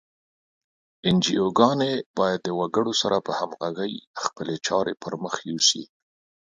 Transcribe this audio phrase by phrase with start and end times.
[1.07, 3.93] انجوګانې باید د وګړو سره په همغږۍ
[4.23, 5.83] خپلې چارې پر مخ یوسي.